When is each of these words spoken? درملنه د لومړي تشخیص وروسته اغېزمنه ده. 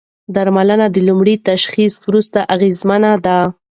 درملنه 0.35 0.87
د 0.91 0.97
لومړي 1.07 1.35
تشخیص 1.49 1.93
وروسته 2.07 2.39
اغېزمنه 2.55 3.11
ده. 3.25 3.37